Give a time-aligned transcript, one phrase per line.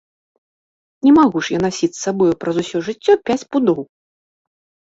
[1.07, 3.79] Не магу ж я насіць з сабою праз усё жыццё пяць пудоў!